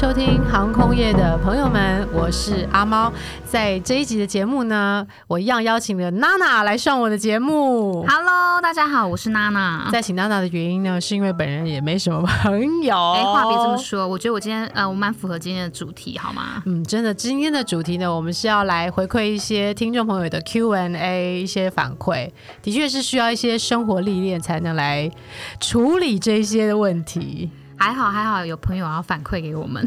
[0.00, 3.12] 收听航空业的朋友们，我是阿猫。
[3.44, 8.02] 在这一集的节目呢，我一样邀请了娜娜来上我的节目。
[8.08, 9.90] Hello，大家好，我是娜娜。
[9.92, 13.12] 在请娜娜的原因呢，是因为本人也没什么朋友。
[13.12, 16.62] 哎、话别这么说，我觉得我今天呃，我蛮符合今天的主题，好吗？
[16.64, 22.30] 嗯，真的，今天的主题呢，我们是要来回馈一些听众朋友的 Q&A 一些反馈，
[22.62, 25.10] 的确是需要一些生活历练才能来
[25.60, 27.50] 处理这些的问题。
[27.80, 29.82] 还好还好，有朋友要反馈给我们，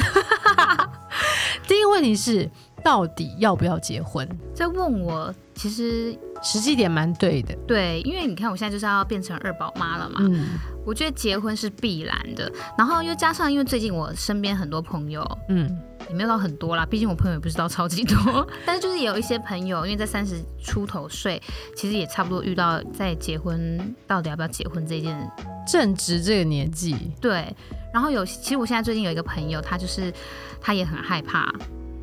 [1.67, 2.49] 第一个问题是，
[2.83, 4.27] 到底要不要结婚？
[4.52, 10.47] 在问我，其实实际点蛮对的，对，因为你看我现在就是要变成二宝妈了嘛，嗯。
[10.85, 12.52] 我觉得结婚是必然的。
[12.77, 21.41] 然后又加上，因为最近我身边很多朋友，嗯，也没有到很多啦，毕竟我朋友也不知道超级多， 但是就是也有一些朋友，因为在三十出头岁，
[21.75, 25.30] 其实也差不多遇到在结婚到底要不要结婚这件
[25.67, 27.55] 正值这个年纪，对，
[27.94, 30.13] 然后有，其实我现在最近有一个朋友，他就是
[30.59, 31.53] 他也很害怕，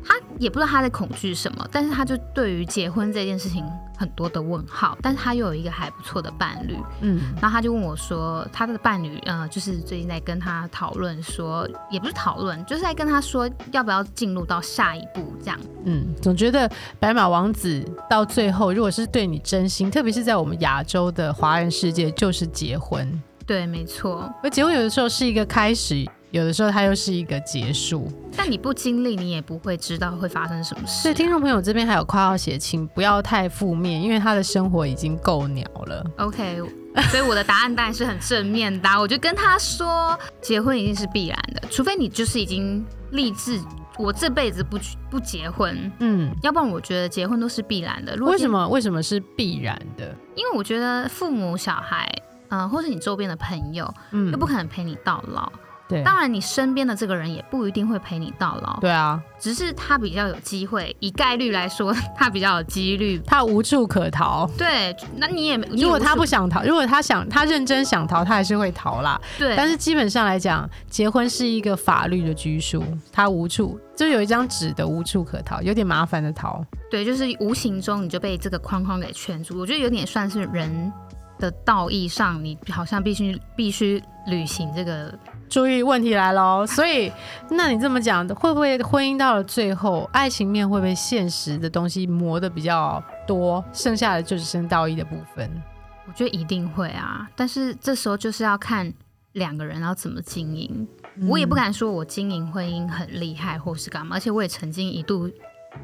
[0.03, 3.63] 他也不知道他在恐惧什么，但是他就对于结婚这件事情
[3.97, 15.59] 很多的问号，但是他又有一个还不错的伴侣，嗯然后他就问我说，他的伴侣，呃，就是最近在跟他讨论说，也不是讨论，就是在跟他说要不要进入到下一步这样。
[15.85, 23.21] 嗯，总觉得白马王子到最后，如果是对你真心，特别是在我们亚洲的华人世界，就是结婚。
[23.45, 24.31] 对，没错。
[24.43, 28.11] 而结婚有的时候是一个开始，有的时候它又是一个结束。
[28.35, 36.05] 但你不经历，你也不会知道会发生什么事、所以听众朋友这边还有括号写，请不要太负面，因为他的生活已经够鸟了。
[36.17, 36.61] OK，
[37.09, 43.59] 所以我的答案当然是很正面的啊、我就跟他说，结婚一定是必然的，除非你就是已经立志，
[43.97, 44.79] 我这辈子不
[45.09, 48.15] 不结婚，嗯，要不然我觉得结婚都是必然的。
[48.15, 48.49] 如果为什？
[48.49, 48.67] 么？
[48.69, 50.15] 为什么是必然的？
[50.35, 52.09] 因为我觉得父母、小孩，
[52.49, 55.51] 嗯、或是你周边的朋友，嗯又不可能陪你到老。
[55.91, 63.21] 对，当然，你身边的这个人也不一定会陪你到老，对啊，只是他比较有机会，以概率来说，他比较有几率。
[63.25, 64.49] 他无处可逃。
[64.57, 69.19] 对，那你也如果他不想逃，如果他想他认真想逃，他还是会逃啦。
[69.37, 76.65] 对，但是基本上来讲，结婚是一个法律的拘束，他无处就有一张纸的无处可逃，有点麻烦的逃。
[76.89, 79.59] 对，就是无形中你就被这个框框给圈住。
[79.59, 80.91] 我觉得有点算是人
[81.41, 85.13] 的道义上，你好像必须必须履行这个。
[85.49, 86.65] 注意，问题来喽。
[86.65, 87.11] 所以，
[87.49, 95.51] 那你这么讲，会不会婚姻到了最后，爱情面会被现实的东西磨得比较多，剩下的就只剩道义的部分？
[96.07, 98.93] 我觉得一定会啊，但是这时候就是要看
[99.33, 100.87] 两个人要怎么经营。
[101.27, 105.29] 我也不敢说我经营婚姻很厉害或是干嘛，而且我也曾经一度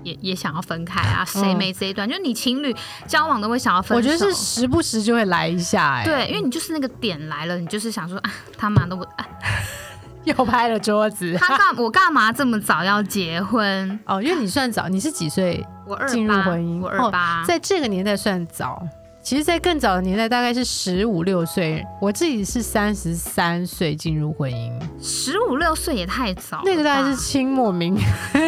[0.03, 2.09] 也也想要分开啊，谁没这一段？
[2.09, 2.75] 就你情侣
[3.07, 3.95] 交往都会想要分手。
[3.95, 9.27] 我觉得是时不时就会来一下、哎，对，因为你就是那个点来了，你就是想说啊，他妈的我，啊、
[10.25, 11.35] 又拍了桌子。
[11.39, 13.99] 他干我干嘛这么早要结婚？
[14.05, 15.65] 哦，因为你算早，你是几岁？
[15.85, 18.85] 我二进入八婚姻我二八、在这个年代算早。
[19.27, 21.85] 其实，在更早的年代，大概是十五六岁。
[21.99, 24.71] 我自己是三十三岁进入婚姻，
[25.01, 27.93] 十五六岁也太早，那个大概是清末民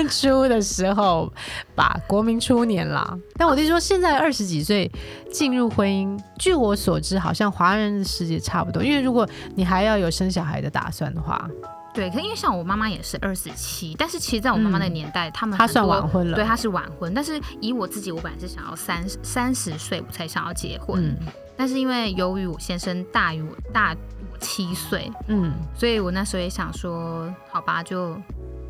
[0.10, 1.30] 初的时候
[1.76, 3.14] 吧，国民初年啦。
[3.36, 4.90] 但我弟说，现在二十几岁
[5.30, 8.82] 进入婚姻，据我所知，好像华人的世界差不多。
[8.82, 11.46] 因为如果你还要有生小孩的打算的话，
[11.94, 16.36] 对，可因为像我妈妈也是二十七，但是其实在我妈妈那个年代，他们她算晚婚了。
[16.36, 21.28] 对，她是晚婚，但是以我自己，我本来是想要三三十岁我才想要结婚，嗯。
[21.58, 23.94] 但是因为由于我先生大于我大
[24.32, 28.16] 我七岁，嗯，所以我那时候也想说，好吧，就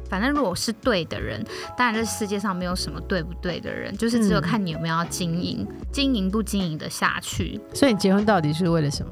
[0.10, 1.46] 反正如果是对的人，
[1.78, 4.42] 当然这世界上没有什么对不对的人，就是只有嗯。
[4.42, 9.12] 看你有没有要经营，经营不经营的下去，所以你结婚到底是为了什么？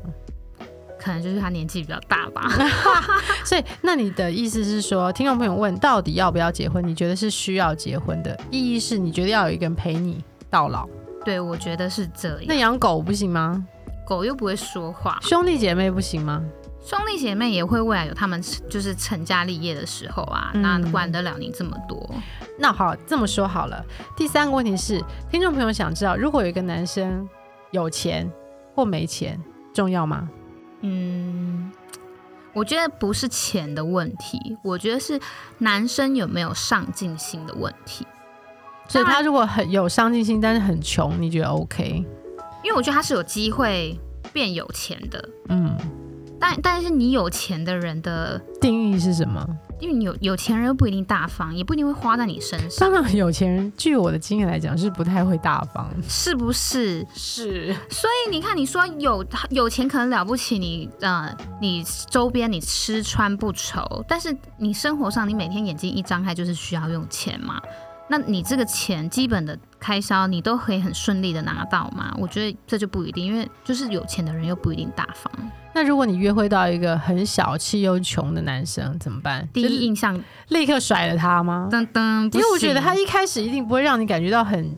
[1.07, 2.50] 可能就是他年纪比较大吧。
[3.45, 6.85] 所以，那你的意思是说，听众朋友问到底要不要结婚？
[6.85, 8.38] 你觉得是需要结婚的？
[8.51, 10.85] 意义是你觉得要有一个人陪你到老？
[11.23, 12.56] 对，我觉得是这样那。
[12.56, 13.66] 养狗不行吗？
[14.06, 16.43] 狗又不会说话，兄弟姐妹不行吗？
[16.82, 22.09] 兄弟姐妹也会未来有他们就是成家立业的时候啊，嗯那管得了你这么多？
[22.59, 23.84] 那好，这么说好了。
[24.16, 27.28] 第三个问题是，听众朋友想知道，如果有一个男生
[27.72, 28.29] 有钱
[28.73, 29.37] 或没钱，
[29.73, 30.29] 重要吗？
[30.87, 31.72] 嗯，
[32.53, 35.19] 我觉得不是钱的问题，我觉得是
[35.57, 38.07] 男生有没有上进心的问题。
[38.87, 42.05] 所以他如果很有上进心，但是很穷，你觉得 OK？
[42.63, 43.99] 因为我觉得他是有机会
[44.31, 45.78] 变有钱的，嗯，
[46.39, 49.45] 但但是你有钱的人的定义是什么？
[49.79, 55.90] 因为你有有钱人又不一定大方，也不一定会花在你身上，当然，有钱人据我的经验来讲是不太会大方。
[56.08, 57.06] 是不是？
[57.14, 61.29] 是，所以你看，你说有有钱可能了不起，你呃，
[61.62, 67.62] 你周边你吃穿不愁，但是你生活上你每天眼睛一张开就是需要用钱嘛。
[68.09, 72.16] 那你这个钱基本的开销，你都可以很顺利的拿到吗？
[72.18, 75.32] 我觉得这就不一定，因为就是有钱的人又不一定大方。
[75.74, 79.48] 那如果你约会到一个很小气又穷的男生怎么办？
[79.54, 81.70] 第一印象立刻甩了他吗？
[81.72, 84.76] 噔噔，因为我觉得他一开始一定不会让你感觉到很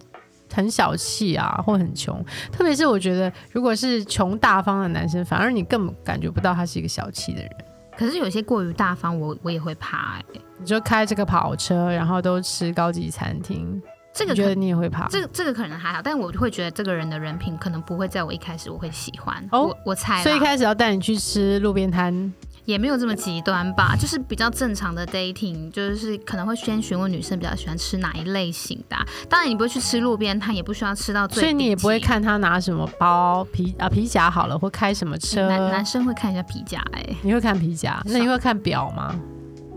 [0.54, 2.22] 很小气啊，或很穷。
[2.52, 7.52] 特别是我觉得，如果是穷大方的男生，反而你根本感觉不到他是一个小气的人。
[8.00, 10.24] 可是有些过于大方，我我也会怕哎。
[10.58, 13.82] 你就开这个跑车，然后都吃高级餐厅，
[14.14, 15.06] 这个觉得你也会怕？
[15.10, 19.46] 这个这个可能还好，但我会觉得这个人的人品可能不会在我一开始我会喜欢。
[19.52, 22.34] 我我猜，所以一开始要带你去吃路边摊。
[22.70, 28.96] 也没有这么极端吧，就是比较正常的 dating，就是可能会先询问女生比较喜欢吃哪一类型的。
[29.28, 31.42] 当然你不会去吃路边摊，也不需要吃到最。
[31.42, 35.48] 所以你也不会看他拿什么包皮啊皮夹好了，或开什么车。
[35.48, 38.00] 男男生会看一下皮夹哎，你会看皮夹？
[38.06, 39.16] 那你会看表吗？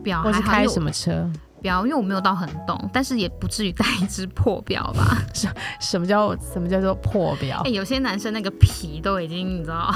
[0.05, 1.27] 表还是开什么车？
[1.63, 5.23] 表，因为我没有到很懂，但是也不至于带一只破表吧？
[5.33, 5.49] 什
[5.81, 7.63] 什么叫什么叫做破表？
[7.65, 9.95] 哎，有些男生那个皮都已经你知道。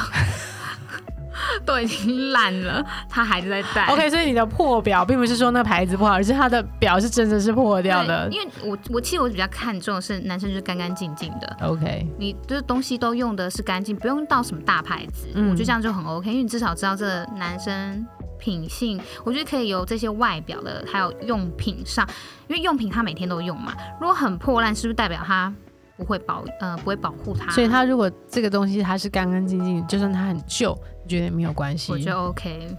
[1.64, 3.86] 都已经烂了，他还是在戴。
[3.86, 8.28] OK，所以你的破表并不是说那牌子不好，而是他的表是真的是破掉的。
[8.30, 11.56] 因为我我其实我比较看重的是男生就是干干净净的。
[11.62, 16.30] OK，你就是东西都用的是干净，不用到什么大牌子，我觉得这样就很 OK。
[16.30, 18.06] 因为你至少知道这个男生
[18.38, 22.06] 品性，我觉得可以由这些外表的还有用品上，
[22.48, 23.72] 因为用品他每天都用嘛。
[24.00, 25.52] 如果很破烂，是不是代表他？
[25.96, 31.90] 不会保呃不会保护它，所以它如果这个东西它是干干净净，就算它很旧，你觉得没有关系？
[31.92, 32.76] 我觉得 OK。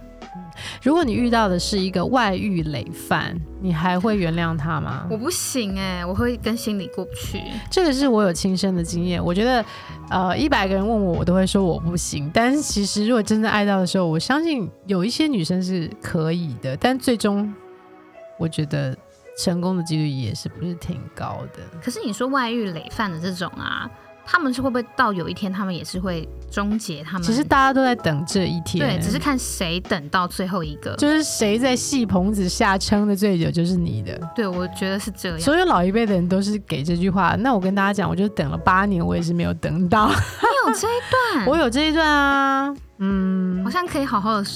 [0.82, 5.06] 如果你遇到的是一个外遇累犯，你还会原谅他吗？
[5.10, 7.40] 我不行哎，我会跟心里过不去。
[7.70, 9.64] 这个是我有亲身的经验，我觉得
[10.10, 12.30] 呃一百个人问我，我都会说我不行。
[12.32, 17.52] 但是其实如果真的爱到的时候，我相信有一些女生是可以的，但最终
[18.38, 18.96] 我觉得。
[19.38, 21.60] 成功的几率也是不是挺高的？
[21.82, 23.88] 可是你说外遇累犯的这种啊，
[24.26, 27.22] 他们是会不会到有一天他们也是会终结他们？
[27.22, 34.20] 其实大家都在等这一天，对，只是看谁等到最后一个，就是谁在戏棚子下撑的最久就是你的。
[34.34, 35.38] 对，我觉得是这样。
[35.40, 37.36] 所有老一辈的人都是给这句话。
[37.38, 40.08] 那我跟大家讲，我就等了八年，我也是没有等到。
[40.08, 41.46] 你有这一段？
[41.48, 44.46] 我有这一段啊，嗯，好像可以好好的。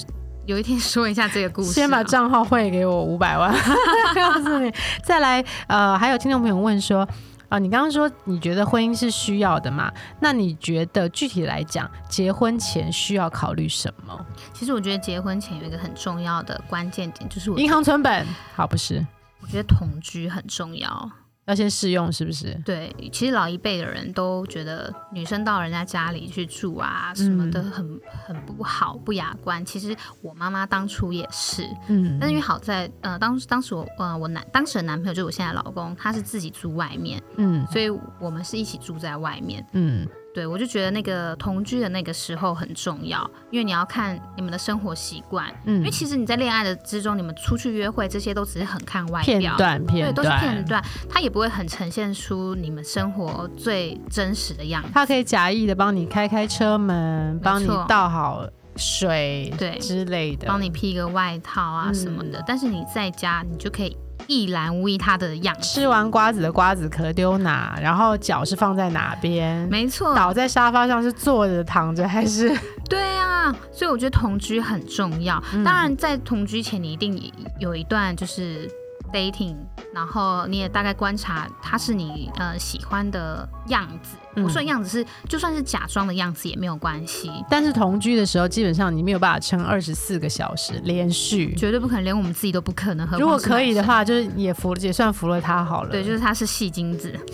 [0.44, 3.54] 有一天说一下这个故事，先把账号汇给我五百万，
[4.14, 4.72] 告诉你。
[5.04, 7.08] 再来，呃，还有听众朋友问说，
[7.48, 9.92] 啊，你刚刚说你觉得婚姻是需要的嘛？
[10.20, 14.26] 那你觉得具体来讲，结婚前需要考虑什么？
[14.52, 18.26] 其实我觉得结婚前有一个很重要的关键点，就是银行存本。
[18.56, 19.06] 好，不是？
[19.40, 21.10] 我觉得同居很重要。
[21.46, 22.54] 要先试用是不是？
[22.64, 29.64] 对，其实老一辈的人都觉得女生到人家家里去住啊什么的很很不好不雅观。
[29.64, 37.90] 其实我妈妈当初也是，嗯，但是因为好在呃当当时我呃我男当时的男朋友就是我现在老公，他是自己住外面，嗯，所以
[38.20, 40.06] 我们是一起住在外面，嗯。
[40.34, 45.46] 对，我就觉得那个同居的那个时候很重要，因为你要看你们的生活习惯。
[45.66, 54.88] 嗯，因为其实你在恋爱的之中，你们出去约会这些都只是很看外表，片段，对，都是片段，它也不会很呈现出你们生活最真实的样子。
[54.94, 58.46] 它可以假意的帮你开开车门，帮你倒好
[58.76, 62.42] 水，对之类的，帮你披个外套啊什么的。
[62.46, 63.94] 但是你在家，你就可以。
[64.26, 67.78] 一览无遗他的样子，吃完瓜子的瓜子壳丢哪？
[67.80, 69.68] 然后脚是放在哪边？
[69.68, 72.56] 没错，倒在沙发上是坐着躺着还是？
[72.88, 75.42] 对啊，所以我觉得同居很重要。
[75.64, 78.70] 当然，在同居前你一定有一段就是
[79.12, 79.56] dating，
[79.94, 84.16] 然后你也大概观察他是你呃喜欢的样子。
[84.42, 87.30] 我说样子是，就算是假装的样子也没有关系。
[87.50, 93.06] 但是同居的时候，基本上你没有办法撑二十四个小时连续，绝对不可能，连我们自己都不可能。
[93.18, 95.90] 如果可以的话，就是也服了也算服了他好了。
[95.90, 97.14] 对，就是他是戏精子。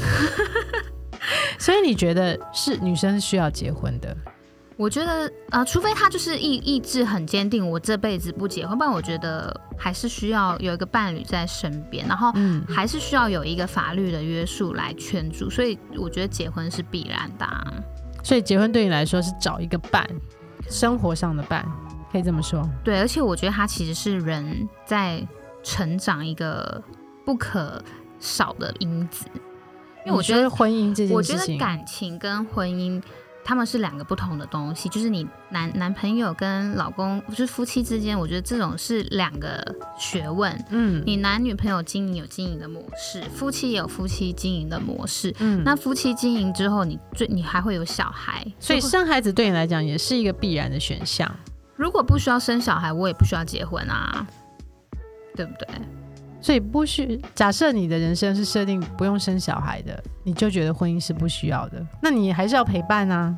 [1.58, 4.16] 所以你觉得是女生是需要结婚的？
[4.78, 12.32] 我觉得呃，除非他就是意意志很坚定，我这辈子不结婚，不然我觉得还是需要有一个伴侣在身边，然后
[12.68, 15.50] 还是需要有一个法律的约束来圈住。
[15.50, 17.44] 所以我觉得结婚是必然的。
[17.44, 17.74] 啊
[18.22, 20.08] 所以结婚对你来说是找一个伴，
[20.68, 21.66] 生活上的伴，
[22.12, 22.62] 可以这么说。
[22.84, 25.26] 对，而且我觉得他其实是人在
[25.64, 26.80] 成长一个
[27.24, 27.82] 不可
[28.20, 29.24] 少的因子，
[30.04, 33.02] 因为我觉得婚姻这件事情，我觉得感情跟婚姻。
[33.48, 40.52] 他们是两个不同的东西，就是你男男朋友跟老公，就是夫妻之间，我觉得这种是两个学问。
[40.68, 45.34] 嗯你男女朋友经营有经营的模式，夫妻也有夫妻经营的模式。
[45.38, 51.34] 嗯，那夫妻经营之后，你最你还会有小孩，所以生孩子对你来讲也是一个必然的选项。
[51.74, 54.26] 如果不需要生小孩，我也不需要结婚啊，
[55.34, 55.68] 对不对？
[56.40, 63.36] 所以不需假设你的人生是设定不用生小孩的，你就觉得婚姻是不需要的，那你还是要陪伴啊。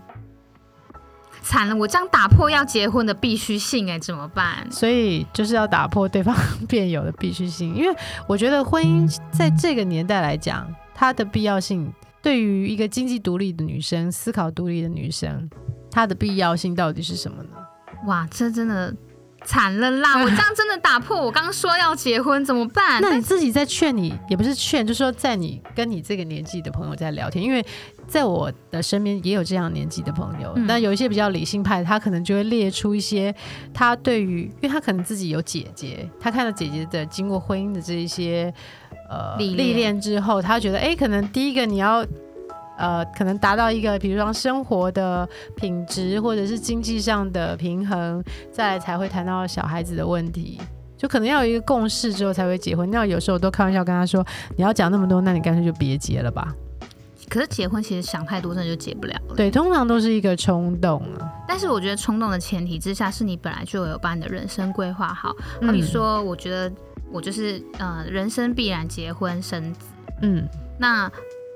[1.43, 4.71] 惨了，我这样打破要结婚的必须性，哎，怎么办？
[4.71, 6.37] 所以就是要打破对方
[6.69, 11.91] 便有的必须性，因为我觉得婚姻在这个年代来讲，它的必要性
[12.21, 15.49] 对于一个经济独立的女生、思考独立的女生，
[15.91, 17.51] 它的必要性到底是什么呢？
[18.07, 18.95] 哇，这真的
[19.45, 20.23] 惨了啦！
[20.23, 23.01] 我这样真的打破我刚刚说要结婚，怎么办？
[23.01, 27.65] 那你自己在劝你，也不是劝，就是说在你跟你这个年纪的朋友在聊天，因为
[28.07, 33.35] 在我的身边也有这样年纪的朋友，嗯那、有一些比较理性派，他可能就会列出一些
[33.73, 38.53] 他对于，因为他可能自己有姐姐，他看到姐姐的经过婚姻的这一些
[39.09, 42.05] 呃历练之后，他觉得哎、诶可能第一个你要。
[42.81, 50.59] 呃，可能达到一个，比如说生活的品质，或者是经济上的平衡，再来才会谈到小孩子的问题。
[50.97, 52.91] 就可能要有一个共识之后才会结婚。
[52.91, 54.23] 那有时候我都开玩笑跟他说
[54.57, 56.55] ：“你要讲那么多，那你干脆就别结了吧。
[57.29, 59.35] 可是结婚其实想太多，真的就结不了了”。
[59.37, 61.33] 对，通常都是一个冲动啊。
[61.49, 65.31] 但是我觉得冲动的前提之下，是你本来就有把你的人生规划好。
[65.63, 66.71] 好比嗯说，我觉得
[67.11, 69.87] 我就是呃，人生必然结婚生子。
[70.21, 70.47] 嗯，
[70.79, 71.11] 那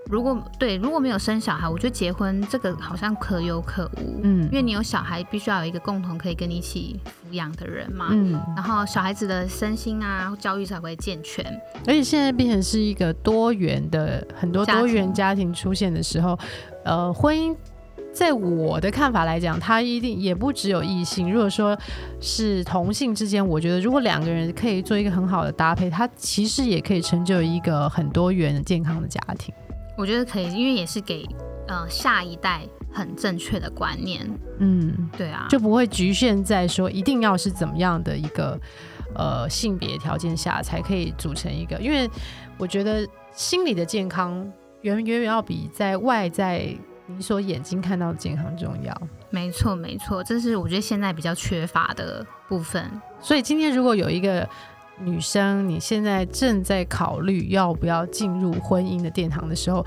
[0.06, 4.20] 如果对如果没有生小孩，我觉得结婚这个好像可有可无。
[4.22, 8.08] 嗯因为你有小孩，必须要有一个共同可以跟你一起抚养的人嘛。
[8.10, 11.44] 嗯，然后小孩子的身心啊，教育才会健全。
[11.86, 16.38] 而且现在变成是一个多元的很多多元家庭出现的时候，
[16.84, 17.56] 呃，婚姻。
[18.12, 21.32] 在我的看法来讲，它一定也不只有异性。
[21.32, 21.76] 如果说
[22.20, 29.52] 是同性之间，我觉得如果两个人可以做一个很好的搭配，它其实也可以成就一个很多元的健康的家庭。
[29.96, 31.24] 我觉得可以，因为也是给
[31.68, 34.28] 呃下一代很正确的观念。
[34.58, 38.58] 嗯，对啊，就不会局限在说一定要是怎么样的一个
[39.14, 42.08] 呃性别条件下才可以组成一个，因为
[42.56, 44.50] 我觉得心理的健康
[44.82, 48.96] 远远远要比在外在你所眼睛看到的健康重要。
[49.30, 52.88] 没错没错，这是我觉得现在比较缺乏的部分。
[53.20, 54.48] 所以今天如果有一个
[55.00, 59.84] 女生，你现在正在考虑要不要进入婚姻的殿堂的时候，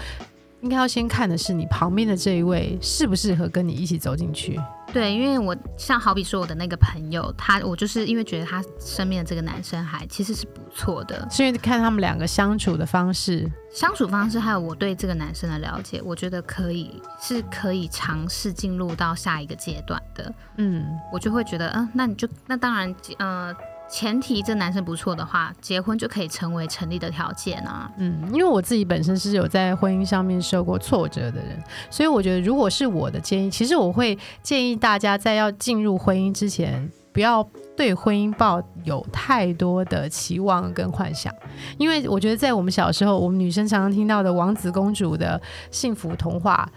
[0.62, 4.60] 应该要先看的是你旁边的这一位适不适合跟你一起走进去。
[4.94, 20.34] 对，因为我像好比说我的那个朋友，他我就是因为觉得他身边的这个男生还其实是不错的，是因为看他们两个相处的方式，相处方式还有我对这个男生的了解，我觉得可以是可以尝试进入到下一个阶段的。
[20.56, 23.54] 嗯，我就会觉得，嗯、那你就那当然，呃，
[23.90, 27.90] 前提这男生不错的话，结婚就可以成为成立的条件啊。
[27.98, 41.34] 嗯，因为我自己本身是有在婚姻上面受过挫折的人，所以我觉得如果是我的建议，其实我会建议大家在要进入婚姻之前，不要对婚姻抱有太多的期望跟幻想，
[41.78, 45.42] 因为我觉得在我们小时候，我们女生常常听到的王子公主的
[45.72, 46.70] 幸福童话。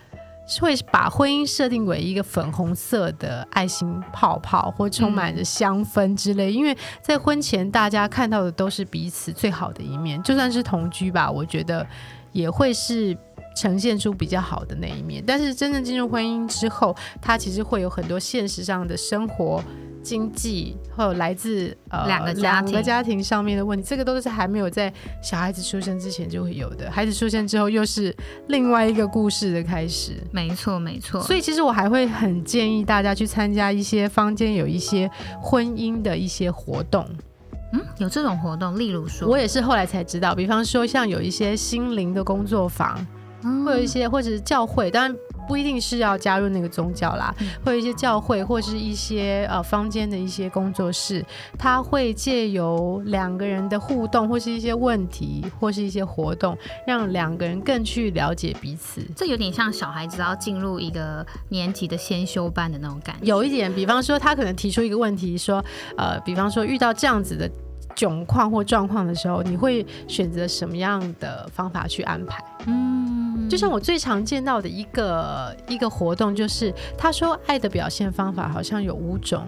[0.59, 6.53] 会把婚姻设定为一个粉红色的爱心泡泡，或充满着香氛之类。
[6.53, 11.87] 因为在婚前，大家看到的都是彼此最好的一面，就算是同居吧，我觉得
[12.33, 13.17] 也会是
[13.55, 15.23] 呈现出比较好的那一面。
[15.27, 19.63] 但是真正进入婚姻之后，它其实会有很多现实上的生活。
[20.03, 24.93] 经济或有来自呃两个家庭两个家庭上面的问题，这个都是还没有在
[25.23, 26.91] 小孩子出生之前就会有的。
[26.91, 28.15] 孩子出生之后，又是
[28.49, 30.13] 另外一个故事的开始。
[30.31, 31.21] 没错，没错。
[31.23, 37.07] 所以其实我还会很建议大家去参加一些坊间有一些婚姻的一些活动。
[37.73, 43.07] 嗯，有这种活动，例如说，我也是后来才知道，比方说像有一些心灵的工作坊，
[43.45, 45.17] 嗯会有一些或者是教会，当然
[45.51, 51.27] 不一定是要加入那个宗教啦，嗯会有一些教会或是一些呃坊间的一些工作室，
[51.59, 59.03] 他会借由两个人的互动或是一些问题或是一些活动，让两个人更去了解彼此。
[59.17, 63.27] 这有点像小孩子要进入一个年级的先修班的那种感觉。
[63.27, 65.65] 有一点，比方说他可能提出一个问题，说，
[65.97, 67.51] 呃，比方说遇到这样子的
[68.01, 72.43] 窘况或状况的时候，你会选择什么样的方法去安排？
[72.67, 79.47] 嗯，就像我最常见到的一个一个活动，就是他说爱的表现方法好像有五种，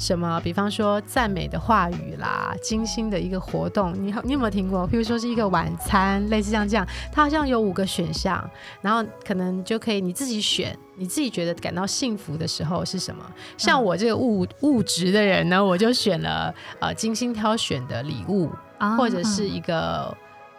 [0.00, 4.88] 什么，比方说赞美的话语啦，精心的一个活动，你你有没有听过？
[4.88, 8.42] 譬如说是一个晚餐，类似像这样，它好像有五个选项，
[8.80, 13.22] 然后可能就可以你自己选，你自己觉得感到幸福的时候是什么？
[13.58, 20.16] 像我这个物物质的人呢，我就选了呃精心挑选的礼物，啊或者是一个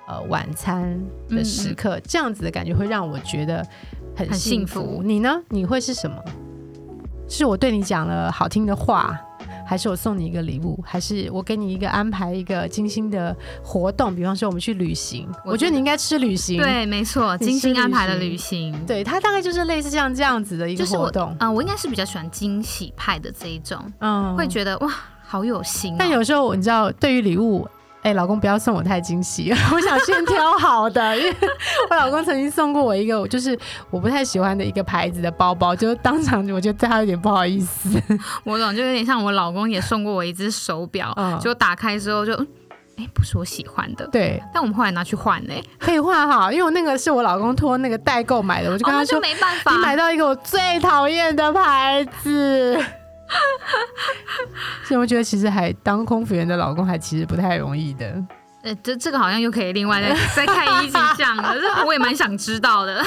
[0.08, 3.66] 呃晚餐的时刻，这样子的感觉会让我觉得
[4.16, 5.42] 很幸福你呢？
[5.50, 6.24] 你会是什么？
[7.38, 9.18] 是我对你讲了好听的话，
[9.66, 14.14] 还是我送你一个礼物，还是我给你一个安排一个精心的活动？
[14.14, 16.58] 比方说我们去旅行，我我觉得你应该吃旅行。
[16.58, 18.78] 对，没错，精心安排的旅行。
[18.86, 21.36] 对，它大概就是类似像这样子的一个活动。
[21.40, 24.92] 嗯、我应该是比较喜欢惊喜派的这一种，嗯会觉得哇，
[25.26, 25.96] 好有心、哦。
[25.98, 27.68] 但有时候你知道，对于礼物，
[28.04, 31.36] 哎、老公不要送我太惊喜， 我想先挑好的，因为
[31.90, 33.58] 我老公曾经送过我一个，就是
[33.90, 37.90] 我不太喜欢的一个牌子的包包，就当场我觉得对他有点不好意思。
[38.44, 42.48] 我懂，就有点像我老公也送过我一只手表，嗯就打开之后就，嗯
[42.98, 44.06] 哎、不是我喜欢的。
[44.08, 49.20] 对，但我们后来拿去换呢、可以换哈，因为我那个是我老公托那个代购买的，我就跟他说。
[49.22, 49.78] 没办法你。
[49.78, 52.78] 买到一个我最讨厌的牌子，
[54.86, 58.24] 所以我觉得其实还当空服员的老公还其实不太容易的。
[58.64, 63.04] 呃， 这这个好像又可以另外再 再看一集讲了，这我也蛮想知道的。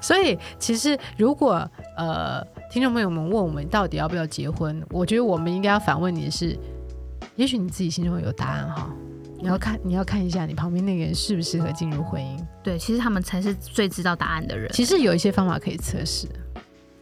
[0.00, 6.58] 所以其实如果呃听众朋友们问我们到底要不要结婚，我觉得我们应该要反问你的是，
[7.36, 8.90] 也许你自己心中有答案哈，
[9.40, 12.44] 你要看你要看一下你旁边那个人适不适合进入婚姻。
[12.64, 14.68] 对，其实他们才是最知道答案的人。
[14.72, 16.26] 其实有一些方法可以测试，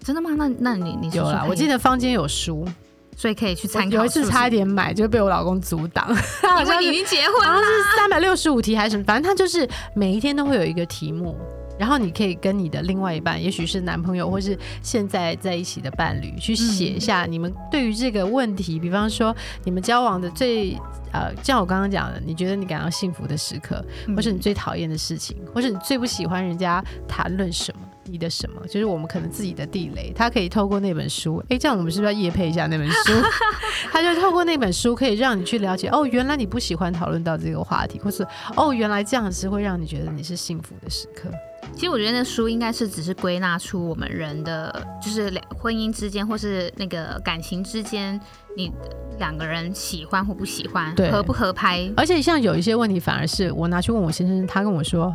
[0.04, 0.30] 真的吗？
[0.37, 2.68] 那那你你说有啦，我记得坊间有书，
[3.16, 3.96] 所以可以去参考。
[3.96, 7.62] 有一次差一点买就被我老公阻挡，他 好因像已经结婚 好像了。
[7.62, 11.34] 是三百六十五题还是什么，反正他就是每一天都会有一个题目，
[11.78, 19.34] 然后你可以跟你的另外一半，也许是男朋友或是现在在一起的伴侣，去写一下你们对于这个问题，比方说
[19.64, 20.76] 你们交往的最
[21.12, 23.82] 呃，像我刚刚讲的，你觉得你感到幸福的时刻，
[24.14, 27.83] 或是你最讨厌的事情，或是你最不喜欢人家谈论什么。
[28.14, 28.64] 你的什么？
[28.68, 33.12] 就是我们可能自己的地雷，他可以透过那本书，诶，这样我们是不是要夜配一下那本书？
[33.90, 41.28] 他就透过那本书，可以让你去了解，哦，原来你不喜欢讨论到这个话题，或是哦，原来这样是会让你觉得你是幸福的时刻。
[41.75, 48.21] 其实我觉得那书应该是只是归纳出我们人的，就是两婚姻之间或是那个感情之间，
[48.56, 48.71] 你
[49.18, 51.90] 两个人喜欢或不喜欢，对合不合拍。
[51.97, 55.12] 而且像有一些问题，反而是我拿去问我先生，他跟我说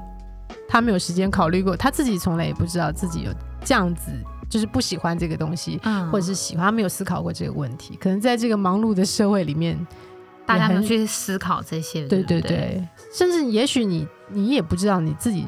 [0.67, 3.31] 他没有时间考虑过，他自己从来也不知道自己有
[3.63, 4.12] 这样子，
[4.49, 6.09] 就是不喜欢这个东西，嗯。
[6.12, 7.95] 或者是喜欢，他没有思考过这个问题。
[7.99, 9.77] 可能在这个忙碌的社会里面，
[10.45, 12.41] 大家也很没有去思考这些，对对？
[12.41, 15.45] 对，甚至也许你你也不知道你自己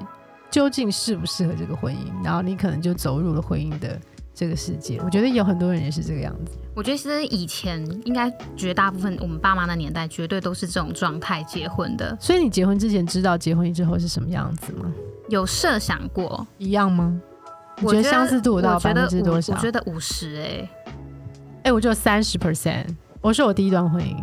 [0.49, 3.99] 究竟适不适合这个婚姻，然后你可能就走入了婚姻的
[4.33, 4.99] 这个世界。
[5.03, 6.57] 我觉得有很多人也是这个样子。
[6.73, 14.91] 我觉得其实以前应该绝大部分我们爸妈的年代绝对都是这种状态结婚的，所以你结婚之前知道结婚之后是什么样子吗？
[15.27, 16.47] 有设想过。
[16.57, 17.19] 一样吗？
[17.79, 19.59] 你我觉得相似度有到百分之多少我？
[19.59, 20.69] 觉得五十哎，
[21.63, 22.85] 哎、我只有三十 percent。
[23.21, 24.15] 我说我第一段婚姻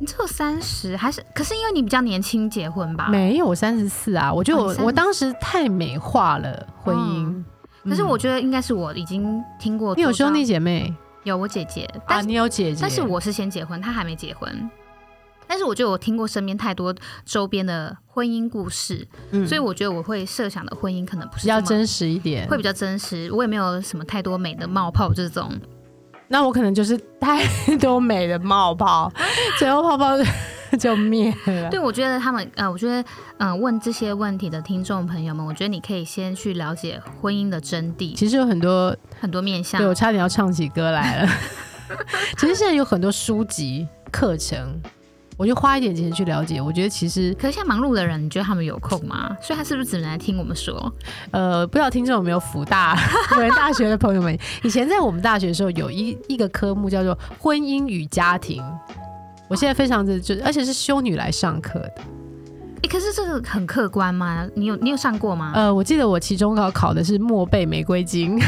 [0.00, 3.08] 你只有三十，还是可是因为你比较年轻结婚吧？
[3.08, 4.32] 没有，我三十四啊。
[4.32, 7.26] 我觉得哦我、我当时太美化了婚姻。
[7.26, 7.44] 嗯
[7.88, 9.94] 可是嗯我觉得应该是我已经听过。
[9.94, 10.44] 你有兄弟？
[10.44, 12.02] 姐妹有我姐姐，啊？
[12.08, 14.70] 但是、你有姐姐，但是我是先结婚，她还没结婚。
[15.46, 22.46] 但是我觉得我听过身边太多周边的婚姻故事，嗯所以我觉得我会设想的婚姻可能不是比较真实一点。
[22.48, 23.30] 会比较真实。
[23.32, 25.50] 我也没有什么太多美的冒泡这种。
[26.28, 27.42] 那我可能就是太
[27.80, 29.10] 多美的冒泡，
[29.58, 30.08] 最后泡泡
[30.78, 31.70] 就灭了。
[31.70, 33.00] 对，我觉得他们呃，我觉得
[33.38, 39.86] 嗯、呃问这些问题的听众朋友们，我觉得你可以先去了解婚姻的真谛，其实有很多，很多面向对。
[39.88, 41.28] 我差点要唱起歌来了。
[42.36, 44.78] 其实现在有很多书籍课程，
[45.38, 46.60] 我就花一点钱去了解。
[46.60, 49.34] 我觉得其实可是现在忙碌的人，你觉得他们有空吗？
[49.40, 50.92] 所以他是不是只能来听我们说？
[51.30, 52.94] 呃，不知道听众有没有福大
[53.30, 58.62] 辅仁大学的朋友们，以前在我们大学的时候有一一个科目叫做婚姻与家庭。
[59.48, 61.94] 我现在非常的就，而且是修女来上课的。
[62.82, 64.46] 诶，可是这个很客观吗？
[64.54, 68.38] 你有你有上过吗、呃，我记得我期中考考的是默背玫瑰经。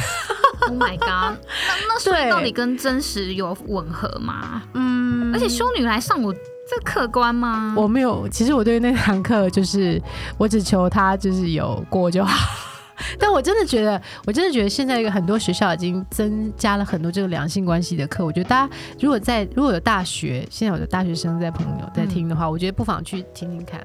[0.61, 1.09] o h my god！
[1.09, 4.63] 那那所以到底跟真实有吻合吗？
[4.75, 7.73] 嗯而且修女来上我，这客观吗？
[7.77, 10.01] 我没有，其实我对那堂课就是，
[10.37, 12.70] 我只求他就是有过就好。
[13.19, 18.25] 但我真的觉得，我真的觉得现在一个很多学校已经增加了很多这个良性关系的课。
[18.25, 23.81] 我觉得大家如果在如果有大学，现在有的大学生在朋友在听的话，我觉得不妨去听听看，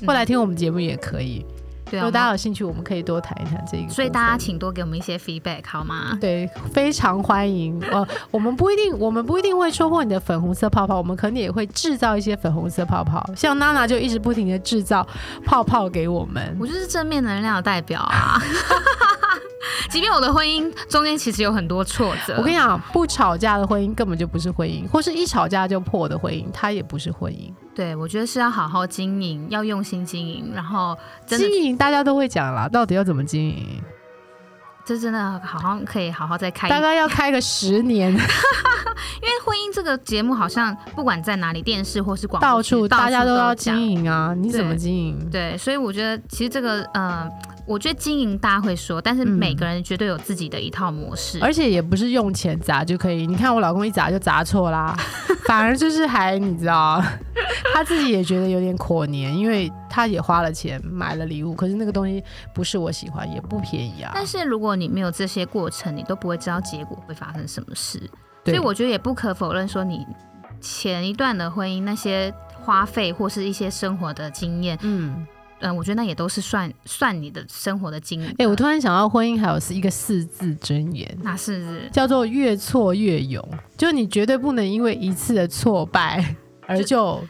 [0.00, 1.44] 嗯后来听我们节目也可以。
[1.90, 3.88] 对啊，如果大家有兴趣，我们可以多谈一谈这个。
[3.88, 6.16] 所以大家请多给我们一些 feedback 好吗？
[6.20, 7.80] 对非常欢迎。
[7.90, 13.24] 呃，我们不一定，我们不一定会戳破你的粉红色泡泡，我们可能也会制造一些粉红色泡泡。
[13.36, 15.06] 像娜娜就一直不停的制造
[15.44, 16.56] 泡泡给我们。
[16.60, 18.40] 我就是正面能量的代表啊。
[19.90, 27.52] 即便我的婚姻中间其实有很多挫折，我跟你讲，不吵架的婚姻根本就不是婚姻，或是一吵架就破的婚姻，它也不是婚姻。
[27.74, 33.82] 对我觉得是要好好经营，要用心经营，然后经营大家都会讲啦，到底要怎么经营？
[34.86, 45.30] 这真的好像可以好好再开大概要开个十年， 因为婚姻这个节目好像不管在哪里，电视或是广告到处大家都要经营啊，你怎么经营？
[45.30, 47.26] 对，所以我觉得其实这个呃，
[47.66, 51.38] 我觉得经营大家会说，但是嗯每个人绝对有自己的一套模式。
[51.40, 53.26] 而且也不是用钱砸就可以。
[53.26, 54.94] 你看我老公一砸就砸错啦，
[55.46, 57.02] 反而就是还你知道，
[57.74, 62.22] 他自己也觉得有点可怜，因为他也花了钱买了礼物，可是那个东西
[62.54, 64.12] 不是我喜欢，也不便宜啊。
[64.14, 67.98] 但是如果你没有这些过程，你都不会知道结果会发生什么事。
[68.44, 70.06] 所以我觉得也不可否认说，你
[70.60, 75.26] 前一段的婚姻那些花费或是一些生活的经验，嗯，
[75.72, 78.34] 嗯、我觉得那也都是算算你的生活的经历。
[78.38, 83.46] 哎、我突然想到，婚姻还有是一个四字箴言，那是叫做越挫越勇，
[83.76, 86.34] 就你绝对不能因为一次的挫败
[86.66, 87.22] 而就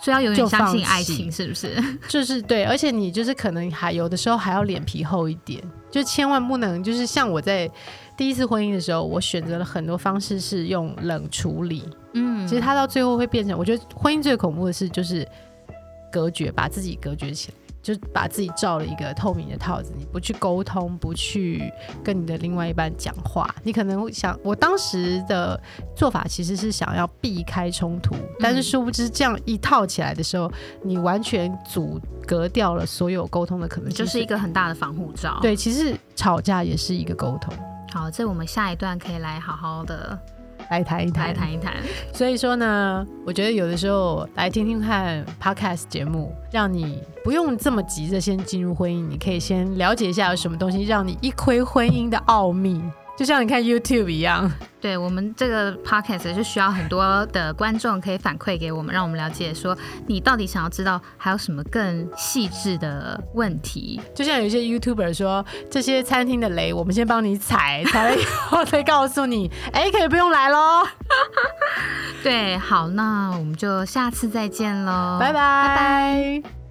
[0.00, 1.76] 所以要永就远相信爱情，是不是？
[2.08, 7.70] 就是对，而且你就是可能还有的时候还要脸皮厚一点，就千万不能就是像我在
[8.16, 11.84] 第一次婚姻的时候，我选择了很多方式是用冷处理，
[12.14, 15.26] 嗯，其实它到最后会变成，我觉得婚姻最恐怖的是就是
[16.12, 17.54] 隔绝，把自己隔绝起来。
[17.82, 21.68] 就把自己罩了一个透明的套子，你不去沟通，不去
[22.04, 25.60] 跟你的另外一半讲话，你可能会想，我当时的
[25.96, 30.48] 做法其实是想要避开冲突，但是殊不知这样一套起来的时候，
[30.84, 37.52] 你完全阻隔掉了所有沟通的可能性，就是一个很大的防护罩。，对，其实吵架也是一个沟通，
[37.92, 40.16] 好，这我们下一段可以来好好的
[40.72, 41.74] 来谈一谈，来谈一谈。
[42.14, 52.82] 所以说呢，我觉得有的时候来听听看 podcast 节目，让你不用这么急着先进入婚姻，你可以先了解一下有什么东西让你一窥婚姻的奥秘，
[53.16, 54.50] 就像你看 YouTube 一样。
[54.80, 64.00] 对我们这个 podcast 就需要很多的观众可以反馈给我们，让我们了解说你到底想要知道还有什么更细致的问题。
[64.12, 70.84] 就像有一些 YouTuber 说，这些餐厅的雷，我们先帮你踩，踩了以后再告诉你， 哎，可以不用来喽，
[72.24, 75.32] 对，好，那我们就下次再见喽，拜拜。
[75.32, 75.76] 拜
[76.42, 76.61] 拜。